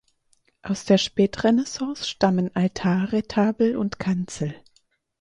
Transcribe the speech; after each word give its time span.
Aus 0.63 0.83
der 0.85 0.97
Spätrenaissance 0.97 2.09
stammen 2.09 2.49
Altarretabel 2.55 3.77
und 3.77 3.99
Kanzel. 3.99 4.55